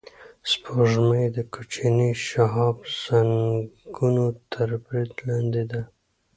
سپوږمۍ 0.51 1.25
د 1.35 1.37
کوچنیو 1.53 2.19
شهابسنگونو 2.27 4.25
تر 4.51 4.69
برید 4.83 5.13
لاندې 5.27 5.63
ده 5.71 5.81